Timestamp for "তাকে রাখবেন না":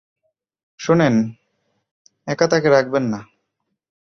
2.47-3.19